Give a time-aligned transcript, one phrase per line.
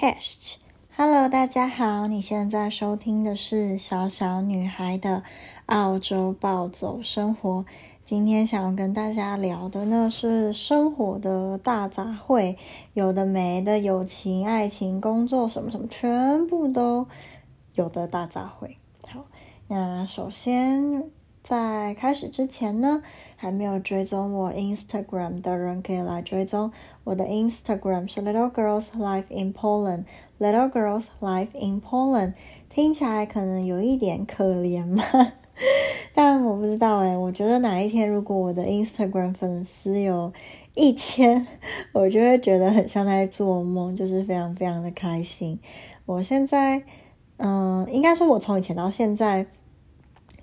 [0.00, 5.24] Chest，Hello，大家好，你现在收听的是小小女孩的
[5.66, 7.66] 澳洲暴走生活。
[8.04, 12.54] 今天想要跟大家聊的呢是生活的大杂烩，
[12.94, 17.08] 有的没的，友情、爱情、工作什么什么，全部都
[17.74, 18.76] 有的大杂烩。
[19.08, 19.24] 好，
[19.66, 21.10] 那首先。
[21.48, 23.02] 在开始之前呢，
[23.34, 26.70] 还没有追踪我 Instagram 的人可以来追踪
[27.04, 30.04] 我的 Instagram 是 Little Girls Life in Poland。
[30.38, 32.34] Little Girls Life in Poland
[32.68, 35.02] 听起来可能有一点可怜嘛，
[36.12, 40.30] 但我不知道诶，我觉得哪一天如果我的 Instagram 粉丝有
[40.74, 41.46] 一千，
[41.92, 45.58] 我就会觉得很像在做梦，就是非常非常的开心。
[46.04, 46.82] 我现在，
[47.38, 49.46] 嗯，应该说我从以前到现在。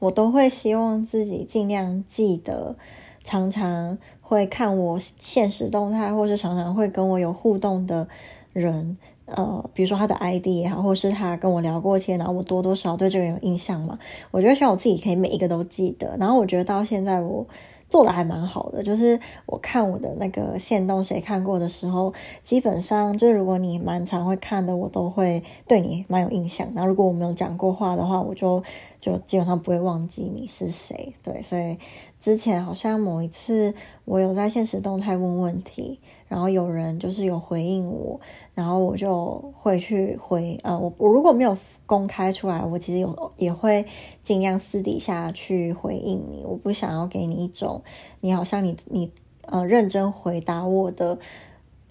[0.05, 2.75] 我都会希望自己尽量记得，
[3.23, 8.07] 常常会看我现实动态，或是常常会跟我有互动的
[8.53, 13.97] 人，呃，比如说他的 ID 也好，或是他跟我聊过天，然后我多多少少对这个人有印象嘛，
[14.31, 16.15] 我觉得希望我自己可以每一个都记得。
[16.17, 17.45] 然后我觉得到现在我。
[17.89, 26.67] 做的还蛮好的，就是我看我的那个线动谁看过的时候，基本上就是如果你蛮常会看的，我都会对你蛮有印象。
[26.75, 28.61] 然后如果我没有讲过话的话，我就
[28.99, 31.13] 就基本上不会忘记你是谁。
[31.23, 31.77] 对，所以
[32.19, 38.19] 之前好像某一次我有在现实动态问问题，然后有人就是有回应我，
[38.53, 40.57] 然后我就会去回。
[40.63, 41.57] 呃，我我如果没有。
[41.87, 43.85] 公开出来，我其实有也会
[44.23, 46.43] 尽量私底下去回应你。
[46.43, 47.79] 我不想要给你一种
[48.21, 49.11] 你好像你你
[49.43, 51.19] 呃认真回答我的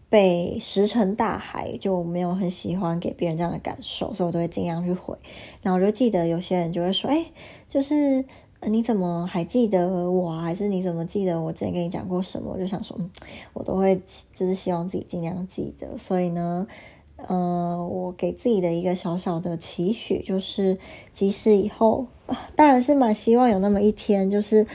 [0.08, 5.16] 被石沉大海，就没有很喜欢给别人这样的感受，所以我都会尽量去回。
[5.62, 7.27] 然后我就记得有些人就会说：“哎，
[7.68, 8.24] 就是
[8.68, 10.42] 你怎么还记得我啊？
[10.42, 13.10] 还是你怎么记得我之前跟你讲过什么？”我就想说，嗯，
[13.52, 14.00] 我都会
[14.32, 15.98] 就是希望自己尽量记得。
[15.98, 16.66] 所以呢。
[17.16, 20.76] 呃，我给自己的一个小小的期许就是，
[21.14, 22.06] 即使以后，
[22.56, 24.66] 当然是蛮希望有那么一天，就是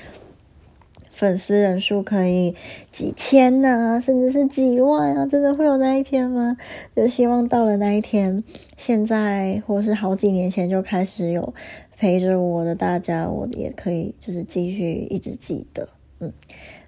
[1.11, 2.55] 粉丝人数可以
[2.93, 6.55] 几千呐、甚至是几万啊，真的会有那一天吗？
[6.95, 8.41] 就希望到了那一天，
[8.77, 11.53] 现在或是好几年前就开始有
[11.99, 15.89] 陪着我的大家，我也可以就是继续一直记得，
[16.20, 16.32] 嗯，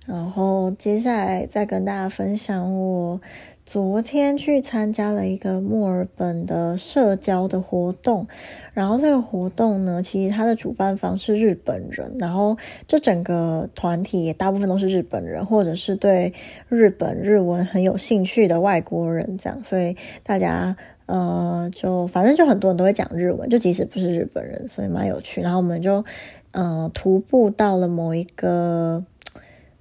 [0.06, 3.20] 然后接下来再跟大家分享我。
[3.64, 8.28] 昨天去参加了一个墨尔本的社交的活动，
[8.74, 16.34] 然后这个活动呢，其实它的主办方是日本人，然后这整个团体也大部分都是日本人，或者是对
[16.68, 20.76] 日本日文很有兴趣的外国人，这样，所以大家
[21.06, 25.42] 呃，就反正就很多人都会讲日文，就即使不是日本人，所以蛮有趣。
[25.42, 26.04] 然后我们就
[26.52, 29.06] 呃徒步到了某一个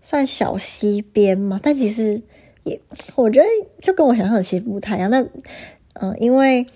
[0.00, 2.22] 算小溪边嘛，但其实。
[2.62, 2.78] 也，
[3.16, 3.46] 我觉得
[3.80, 5.10] 就跟我想象的其实不太一样。
[5.10, 5.24] 那，
[5.94, 6.66] 嗯、因为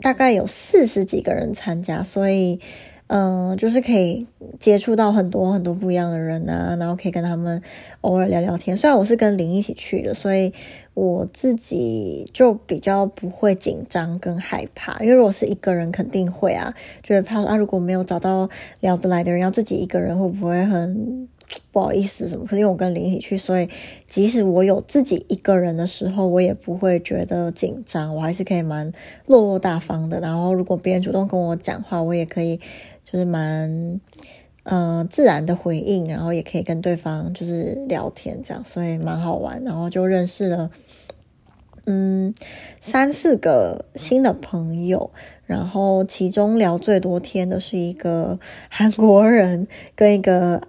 [0.00, 2.60] 大概有四十几个人参加，所以，
[3.08, 4.24] 嗯、就是可以
[4.60, 7.60] 接触到很多很多不一样的人啊，然后可以跟他们
[8.02, 8.76] 偶尔聊聊天。
[8.76, 10.52] 虽然我是跟林一起去的，所以
[10.94, 14.98] 我自己就比较不会紧张跟害怕。
[15.00, 18.48] 因为如果是一个人，肯定会啊，就是怕啊，如果没有找到
[18.80, 21.28] 聊得来的人，要自己一个人会不会很？
[21.70, 22.46] 不好意思，什么？
[22.46, 23.68] 可是因为我跟林一起去，所以
[24.06, 28.90] 即使我有自己一个人的时候，我也不会觉得紧张，我还是可以蛮
[29.26, 30.18] 落落大方的。
[30.20, 32.56] 然后如果别人主动跟我讲话，我也可以
[33.04, 34.00] 就是蛮、
[34.64, 39.62] 嗯、自然的回应，然后也可以跟对方就是聊天这样，所以蛮好玩。
[39.64, 40.70] 然后就认识了
[41.86, 42.34] 嗯
[42.80, 45.10] 三四个新的朋友，
[45.46, 48.38] 然后其中聊最多天的是一个
[48.68, 50.60] 韩国人跟一个。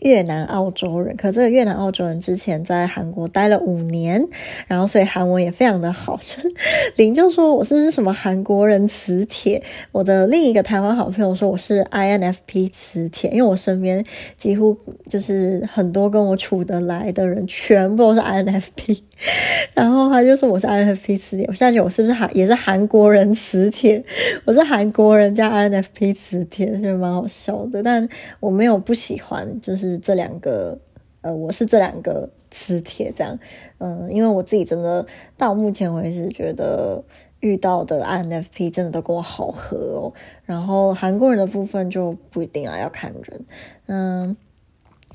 [0.00, 4.26] 越南澳洲人，可这个越南澳洲人之前在韩国待了五年，
[4.66, 6.18] 然后所以韩文也非常的好。
[6.18, 6.48] 就
[6.96, 9.62] 林就说我是不是什么韩国人磁铁？
[9.92, 14.04] 我的另一个台湾好朋友说我是 INFP 磁铁，因为我身边
[14.36, 14.76] 几乎
[15.08, 19.00] 就是很多跟我处得来的人，全部都是 INFP。
[19.74, 24.02] 然后他就说我是 INFP 磁铁，我现在觉得我是不是韩也是韩国人磁铁？
[24.46, 27.82] 我是韩国人加 INFP 磁铁，就蛮好笑的。
[27.82, 28.08] 但
[28.40, 30.78] 我没有不喜欢，就是这两个，
[31.20, 33.38] 呃，我是这两个磁铁这样，
[33.78, 35.06] 嗯、因为我自己真的
[35.36, 37.02] 到目前为止觉得
[37.40, 40.12] 遇到的 INFP 真的都跟我好合哦。
[40.44, 43.44] 然后韩国人的部分就不一定啊，要看人。
[43.86, 44.36] 嗯，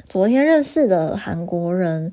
[0.04, 2.12] 昨天认识的韩国人。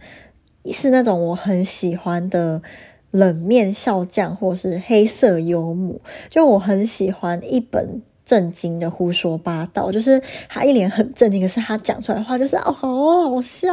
[0.70, 2.62] 是那种我很喜欢的
[3.10, 6.00] 冷面笑匠，或是黑色幽默。
[6.30, 13.72] 就我很喜欢一本震惊的胡说八道，就是他一脸很震惊，可是他讲出来的话就是哦，好好笑，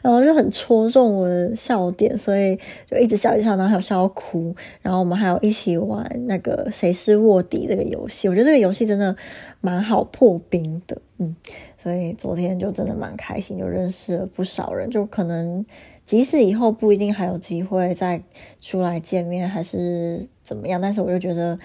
[0.00, 2.58] 然后就很戳中我的笑点，所以
[2.90, 4.54] 就一直笑一笑，然后还有笑到哭。
[4.80, 9.14] 然后我们还有一起玩那个谁是卧底这个游戏，我觉得这个游戏真的
[9.60, 11.36] 蛮好破冰的，嗯，
[11.82, 15.64] 所以昨天就真的蛮开心，就认识了不少人，就可能
[16.06, 18.22] 即使以后不一定还有机会再
[18.60, 21.58] 出来见面，还是怎么样，但是我就觉得，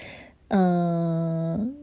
[0.49, 1.75] 嗯。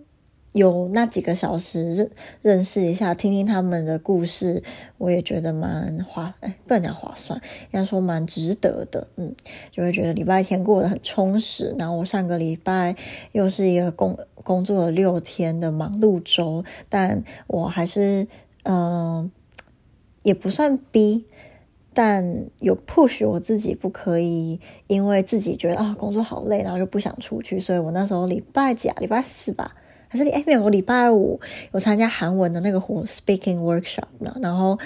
[0.57, 2.11] 有那几个小时认
[2.41, 4.63] 认识一下，听听他们的故事，
[4.97, 9.35] 我也觉得蛮划，哎，不能讲划算，应该说蛮值得的，嗯，
[9.71, 11.75] 就会觉得礼拜天过得很充实。
[11.79, 12.97] 然后我上个礼拜
[13.33, 18.27] 又是一个工工作了六天的忙碌周，但我还是
[18.63, 19.31] 嗯、
[20.23, 21.27] 也不算逼，
[21.93, 29.77] 但有 push 我自己不可以，因为自己觉得啊工作好累，然后就不想出去，所以我那时候礼拜几啊，礼拜四吧。
[30.17, 31.39] 还是哎，没有，我礼拜五
[31.73, 34.35] 有参加韩文的那个活 speaking workshop 呢。
[34.41, 34.79] 然后，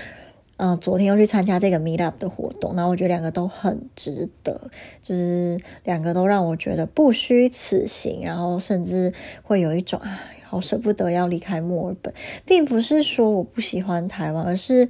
[0.56, 2.74] 嗯、呃，昨天又去参加这个 meet up 的活动。
[2.74, 4.60] 然后我觉得两个都很值得，
[5.02, 8.22] 就是两个都让我觉得不虚此行。
[8.22, 9.12] 然后甚至
[9.42, 12.12] 会有一种啊，好舍不得要离开墨尔本，
[12.44, 14.88] 并不是说我不喜欢台湾，而是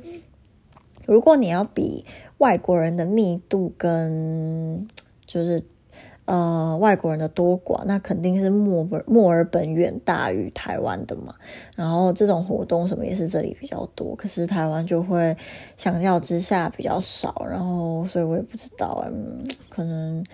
[1.06, 2.02] 如果你要比
[2.38, 4.88] 外国人的密度跟
[5.26, 5.62] 就是。
[6.30, 11.34] 呃，外国人的多寡，那肯定是墨尔墨尔本远大于台湾的嘛。
[11.74, 15.36] 然后这种活动什么也是这里比较多，可是台湾就会
[15.76, 17.44] 相较之下比较少。
[17.50, 20.24] 然后，所以我也不知道，嗯，可能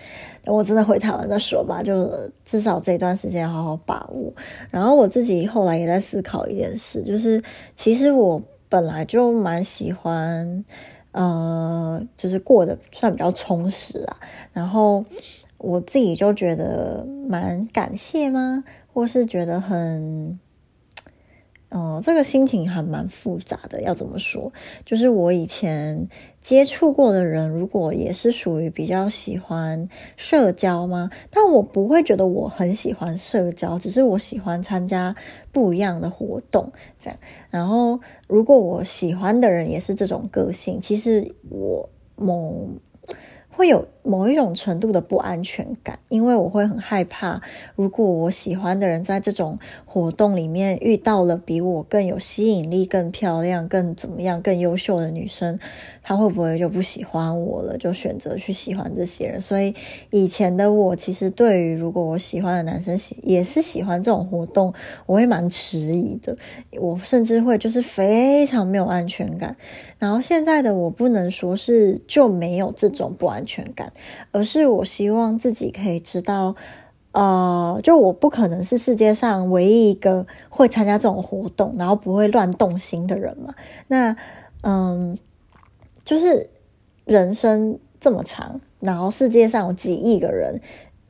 [0.43, 1.81] 等我真的回台湾再说吧。
[1.81, 2.07] 就
[2.45, 4.31] 至少这一段时间好好把握。
[4.69, 7.41] 然后我自己后来也在思考一件事，就是
[7.75, 8.39] 其实我
[8.69, 10.63] 本来就蛮喜欢，
[11.11, 14.17] 呃，就是过得算比较充实啊。
[14.53, 15.03] 然后。
[15.57, 18.63] 我自己就觉得蛮感谢吗？
[18.93, 20.39] 或是觉得很，
[21.69, 23.81] 嗯、呃，这个心情还蛮复杂的。
[23.81, 24.51] 要怎么说？
[24.85, 26.07] 就是我以前
[26.41, 31.09] 接触过的人，如果也是属于比较喜欢社交吗？
[31.31, 35.15] 但我不会觉得我很喜欢社交，只是我喜欢参加
[35.51, 37.19] 不一样的活动，这样。
[37.49, 42.67] 然后，如果我喜欢的人也是这种个性，其实我某。
[43.57, 47.41] 会有某一种程度的不安全感，因为我会很害怕，
[47.75, 55.57] 如果我喜欢的人在这种活动里面遇到了比我更有吸引力、更漂亮、更怎么样、更优秀的女生。
[56.03, 59.41] 他会不会就不喜欢我了，就选择去喜欢这些人？
[59.41, 59.75] 所以
[60.09, 64.73] 以前的我其实对于如果我喜欢的男生喜也是喜欢这种活动，
[65.05, 66.37] 我会蛮迟疑的。
[66.79, 69.57] 我甚至会就是非常没有安全感。
[69.99, 73.93] 然后现在的我不能说是就没有这种不安安全感，
[74.33, 76.53] 而是我希望自己可以知道，
[77.13, 83.55] 呃，就我不可能是世界上唯一一个会参加这种活动，然后不会乱动心的人嘛。
[83.87, 84.15] 那
[84.61, 85.17] 嗯。
[86.03, 86.49] 就是
[87.03, 90.61] 人生这么长，然后世界上有几亿个人，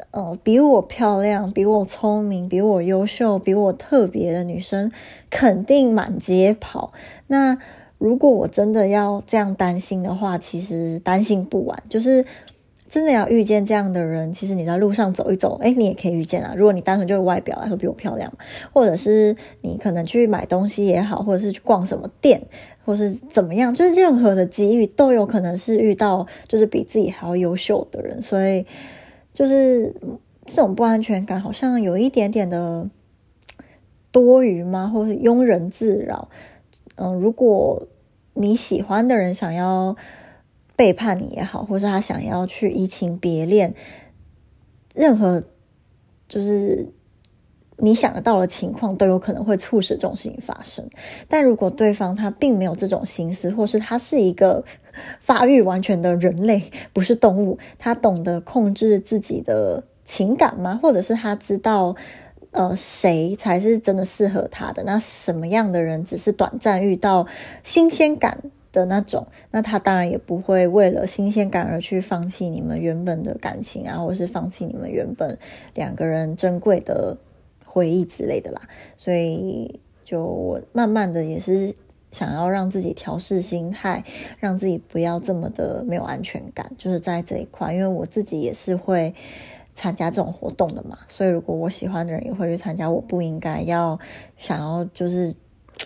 [0.09, 4.91] 呃，比我漂亮、比我聪明、比我优秀、比我特别的女生
[5.29, 6.91] 肯定满街跑。
[7.27, 7.59] 那
[7.97, 11.83] 如果我真的要这样担心的话，其实担心不完。
[11.89, 12.25] 就是
[12.89, 16.53] 真的要遇见这样的人，其实你在路上走一走，诶，你也可以遇见啊。
[16.55, 18.31] 如果你单纯就是外表来说比我漂亮，
[18.71, 22.41] 或者是你可能去买东西也好，或者是去逛什么店。
[22.85, 28.65] 或是怎么样，就是任何的机遇都有可能是遇到，就是比自己还要优秀的人，所以
[29.33, 29.93] 就是
[30.45, 32.89] 这种不安全感好像有一点点的
[34.09, 34.87] 多余吗？
[34.87, 36.29] 或是庸人自扰？
[36.95, 37.85] 嗯，如果
[38.37, 39.95] 你喜欢的人想要
[40.75, 43.73] 背叛你也好，或是他想要去移情别恋，
[44.93, 45.43] 任何
[46.27, 46.93] 就是。
[47.79, 50.89] 你想得到的情况都有可能会促使这种事情发生，
[51.27, 54.65] 但如果对方他并没有这种心思，或是他是一个
[55.19, 60.79] 发育完全的人类，不是动物，他懂得控制自己的情感吗？
[60.81, 61.95] 或者是他知道，
[62.57, 64.83] 呃，谁才是真的适合他的？
[64.83, 67.25] 那什么样的人只是短暂遇到
[67.63, 68.37] 新鲜感
[68.71, 69.27] 的那种？
[69.51, 75.37] 那他当然也不会为了新鲜感而去放弃你们原本的感情啊，或是放弃你们原本
[75.75, 77.15] 两个人珍贵的。
[77.69, 78.61] 回忆之类的啦，
[78.97, 81.75] 所以就我慢慢的也是
[82.09, 84.03] 想要让自己调试心态，
[84.39, 89.13] 让自己不要这么的没有安全感，就是在这一块，因为我自己也是会
[89.77, 93.97] 参加这种活动的嘛，所以如果我喜欢的人也会去参加，我不应该要
[94.35, 95.31] 想要就是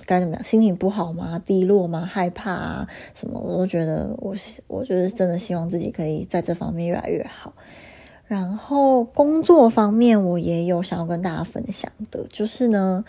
[0.05, 1.37] 该怎么样，心情不好吗？
[1.45, 1.99] 低落吗？
[2.09, 3.37] 害怕啊什么？
[3.37, 4.33] 我都觉得我
[4.67, 7.51] 我就是真的希望自己可以在这方面越来越好。
[8.31, 13.03] 然后工作方面，我也有想要跟大家分享的，就是呢，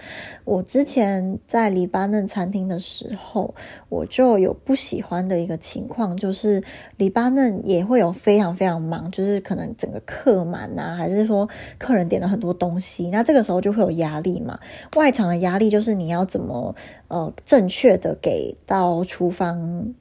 [0.44, 3.54] 我之前在黎巴嫩餐厅的时候，
[3.88, 6.60] 我就有不喜欢的一个情况，就是
[6.96, 11.48] 黎巴嫩也会有非常非常忙，就是可能整个客满啊，还是说
[11.78, 14.58] 客人点了很多东西，那这个时候就会有压力嘛。
[14.96, 16.74] 外场的压力就是你要怎么
[17.06, 19.94] 呃正确的给到厨房。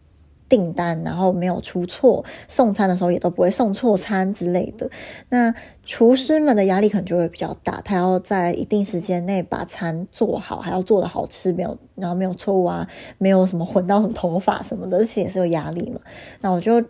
[0.51, 4.89] 订单，然后没有出错，送餐的时候也都不会送错餐之类的。
[5.29, 5.55] 那
[5.85, 12.85] 厨师们的压力可能就会比较大，他要在一定时间内把餐做好，还要做的好吃，没有然后没有错误啊，
[13.17, 16.01] 没有什么混到什么头发什么的，这些也是有压力嘛。
[16.41, 16.83] 那我就。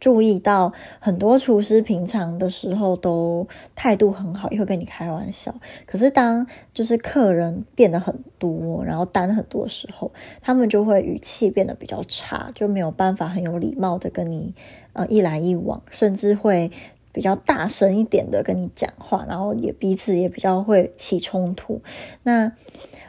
[0.00, 5.54] 注意到很多厨师平常的时候都态度很好，也会跟你开玩笑。
[5.86, 14.54] 可是当就是客人变得很多，然后单很多的时候，他们就会语气变得比较差，就没有办法很有礼貌的跟你
[14.94, 16.72] 呃一来一往，甚至会
[17.12, 21.82] 比较大声一点的跟你讲话，然后也彼此也比较会起冲突。
[22.22, 22.50] 那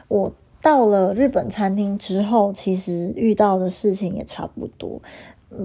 [0.08, 5.00] 我到了日本餐厅之后，其实遇到的事情也差不多。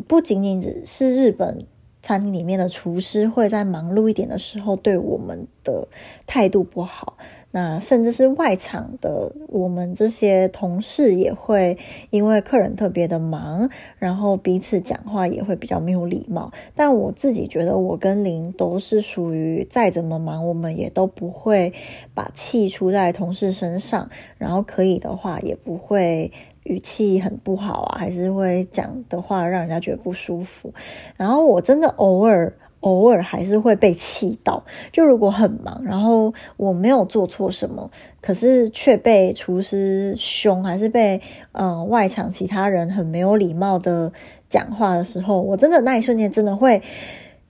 [0.07, 1.65] 不仅仅只是日本
[2.01, 5.87] 餐厅里面的厨师会在忙碌一点的时候对我们的
[6.25, 7.17] 态度不好。
[7.51, 11.77] 那甚至是外场的，我们这些同事也会
[12.09, 13.67] 因为客人特别的忙，
[13.97, 16.51] 然后彼此讲话也会比较没有礼貌。
[16.75, 21.73] 但我自己觉得，我跟林都是属于再怎么忙，我们也都不会
[22.13, 26.31] 把气出在同事身上，然后可以的话也不会
[26.67, 30.73] 语气很不好啊，还是会讲的话让人家觉得不舒服。
[31.15, 32.53] 然后我真的偶尔。
[32.81, 37.89] 偶尔还是会被气到，就如果很忙，然后我没有做错什么，
[38.21, 41.19] 可是却被厨师凶，还是被
[41.53, 44.13] 嗯、外场其他人很没有礼貌的
[44.47, 46.81] 讲话的时候，我真的那一瞬间真的会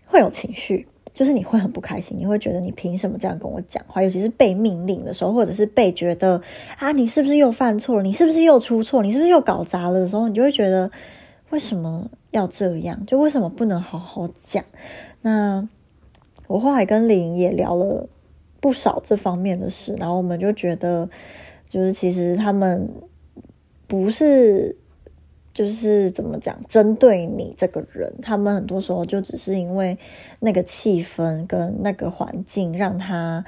[0.05, 4.03] 会有情绪，就是你会很不开心，你会觉得你凭什么这样跟我讲话？
[4.03, 6.39] 尤其是被命令的时候，或者是被觉得
[6.77, 8.03] 啊你是不是又犯错了？
[8.03, 9.01] 你是不是又出错？
[9.01, 10.91] 你是不是又搞砸了的时候，你就会觉得
[11.49, 13.03] 为什么要这样？
[13.07, 14.63] 就为什么不能好好讲？
[15.23, 15.67] 那
[16.45, 18.07] 我后来跟林也聊了
[18.59, 21.09] 不少这方面的事，然后我们就觉得，
[21.67, 22.87] 就是其实他们
[23.87, 24.75] 不是，
[25.57, 29.97] 就是怎么讲，针对你这个人，他们很多时候就只是因为
[30.39, 33.43] 那个气氛跟那个环境让他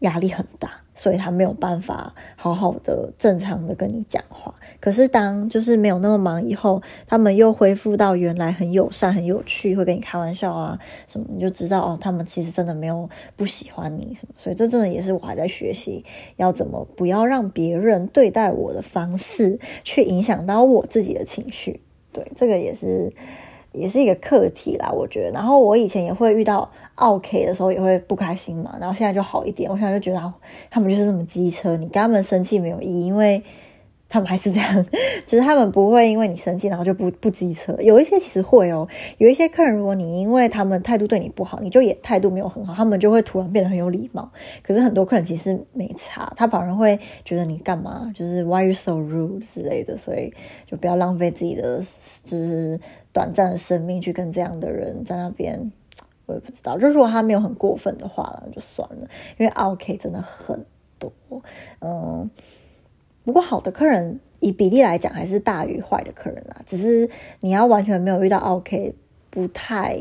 [0.00, 0.83] 压力很大。
[0.94, 4.54] 所以他没有办法好好的正常的跟你讲话。
[4.80, 14.34] 可是当就是没有那么忙以后，他们又恢复到原来很友善、很有趣，会跟你开玩笑啊什么，你就知道哦，他们其实真的没有不喜欢你什么。
[14.36, 16.04] 所以这真的也是我还在学习，
[16.36, 21.80] 要怎么不要让别人对待我的方式去影响到我自己的情绪。
[22.12, 23.12] 对，这个也是
[23.72, 25.30] 也是一个课题啦，我觉得。
[25.30, 26.70] 然后我以前也会遇到。
[26.96, 29.70] 奥客的时候也会不开心嘛，然后现在就好一点。
[29.70, 30.32] 我现在就觉得
[30.70, 33.42] 他们就是这么机车，你跟他们生气没有意义，因为
[34.08, 34.86] 他们还是这样，
[35.26, 37.74] 就是他们不会因为你生气然后就不不机车。
[37.80, 38.86] 有一些其实会哦，
[39.18, 44.30] 有一些客人，如果你因为他们态度对你不好，你就也态度没有很好，他们就会突然变得很有礼貌。
[44.62, 50.32] 可是很多客人其实没差，他反而会觉得你干嘛，就是 Why you so rude 之类的，所以
[50.64, 51.82] 就不要浪费自己的
[52.22, 52.78] 就是
[53.12, 55.72] 短暂的生命去跟这样的人在那边。
[56.26, 59.08] 我也不知道，就如果他没有很过分的话，那就算了。
[59.38, 60.64] 因为 OK 真的很
[60.98, 61.12] 多，
[61.80, 62.30] 嗯，
[63.24, 66.62] 不过好的客人以比例来讲还是大于坏的客人啦。
[66.64, 67.08] 只是
[67.40, 68.94] 你要完全没有遇到 OK，
[69.30, 69.98] 不太。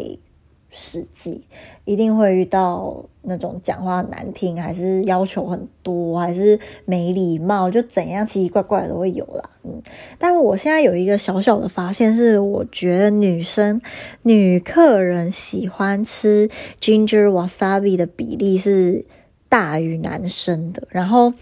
[0.73, 1.43] 实际
[1.85, 9.49] 一定会遇到那种讲话难听，还是要求很多，还是没礼貌，就怎样奇奇怪怪的都会有啦。
[9.63, 9.81] 嗯，
[10.17, 13.79] 但我现在有一个小小的发现是，我觉得女生
[14.23, 16.49] 女客人喜欢吃
[16.81, 19.05] ginger wasabi 的比例是
[19.47, 21.33] 大于男生的，然后。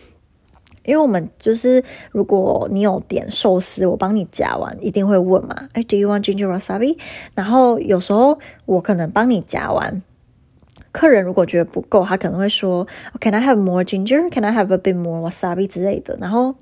[0.85, 6.97] 因为我们就是，如果你有点寿司，我帮你夹完，一定会问嘛，哎，Do you want ginger wasabi？
[7.35, 10.01] 然后有时候我可能帮你夹完，
[10.91, 12.87] 客人如果觉得不够，他可能会说
[13.19, 16.17] ，Can I have more ginger？Can I have a bit more wasabi 之类的。
[16.19, 16.55] 然后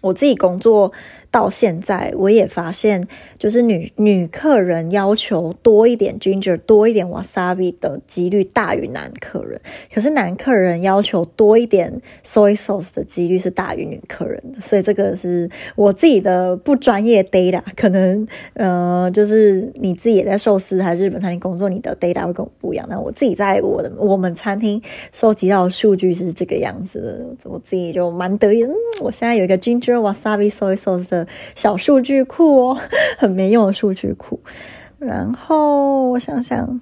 [0.00, 0.92] 我自己工作。
[1.30, 3.06] 到现在，我也发现，
[3.38, 9.60] 就是女女客人要求多一点 ginger，多一点 wasabi 的几率大于男客人。
[9.94, 14.60] 可是男客人要求多一点 soy sauce 的几率是大于女客人的。
[14.60, 22.84] 所以这个是我自己的不专业 data，可能呃，就是你自己也在寿司还是日本餐厅工作，你的 data 会跟我不一样。
[22.90, 24.82] 那我自己在我的我们餐厅
[25.12, 28.64] 收集到的数据是这个样子的，我自己就蛮得意。
[28.64, 31.19] 嗯，我现在有一个 ginger wasabi soy sauce 的。
[31.54, 32.78] 小数据库哦，
[33.18, 34.40] 很没用的数据库。
[34.98, 36.80] 然后我想想，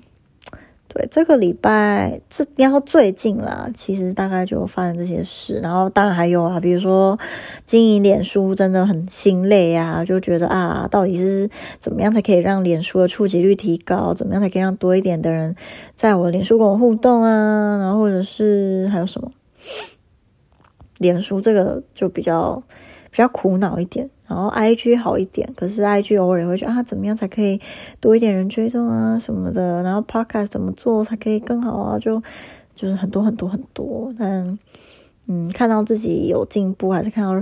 [0.89, 7.17] 对，这个礼拜这要说最近啦，其实大概就发生这些事，然后当然还有啊，比如说
[7.65, 14.13] 经营脸书真的很心累啊，就觉得啊，到底是怎么样才可以让脸书的触及率提高？
[14.13, 15.55] 怎么样才可以让多一点的人
[15.95, 17.77] 在我脸书跟我互动啊？
[17.77, 19.31] 然后或者是还有什么？
[20.99, 22.61] 脸书这个就比较
[23.11, 24.09] 比较苦恼一点。
[24.27, 27.59] 然后 IG 好一点，可是 IG 偶尔也会觉得啊，怎么样才可以
[27.99, 29.83] 多一点人追踪啊什么的？
[29.83, 31.99] 然后 Podcast 怎么做才可以更好啊？
[31.99, 32.23] 就
[32.75, 34.13] 就是很多很多很多。
[34.19, 34.59] 但
[35.27, 37.33] 嗯，看到自己有进步，还是看到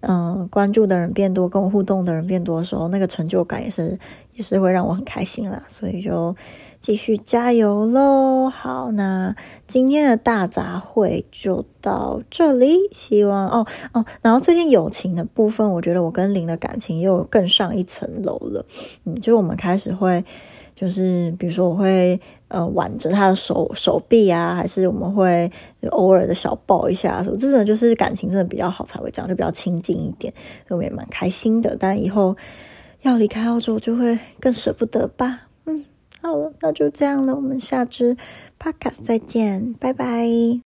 [0.00, 3.96] 嗯、呃、关注的人变多，跟我互动的人变多的时候，那个成就感也是
[4.34, 5.62] 也是会让我很开心啦。
[5.68, 6.34] 所以就。
[6.82, 8.50] 继续加油喽！
[8.50, 9.36] 好，那
[9.68, 12.76] 今天的大杂烩就到这里。
[12.90, 18.66] 希望哦哦，然后最近友情的部分，我觉得我跟林的感情又更上一层楼了。
[19.04, 20.24] 嗯，就我们开始会，
[20.74, 25.48] 就是比如说我会呃挽着他的手手臂啊，还是我们会
[25.90, 30.34] 偶尔的小抱一下什么，真的就是感情真的比较好才会这样，就比较亲近一点，
[30.66, 31.76] 所以我也蛮开心的。
[31.78, 32.36] 但以后
[33.02, 35.42] 要离开澳洲，就会更舍不得吧。
[36.22, 38.16] 好了，那就这样了，我们下支
[38.58, 40.71] podcast 再见，拜拜。